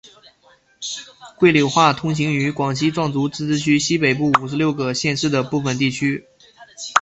[1.37, 6.25] 桂柳话通行于广西壮族自治区西北部五十六个县市的部分地区。